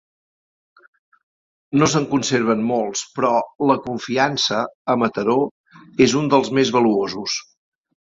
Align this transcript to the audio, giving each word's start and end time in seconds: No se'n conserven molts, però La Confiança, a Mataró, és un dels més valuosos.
No 1.81 1.89
se'n 1.91 2.07
conserven 2.13 2.65
molts, 2.71 3.05
però 3.19 3.35
La 3.75 3.77
Confiança, 3.85 4.65
a 4.95 4.99
Mataró, 5.05 5.39
és 6.09 6.21
un 6.25 6.35
dels 6.37 6.55
més 6.61 6.77
valuosos. 6.81 7.43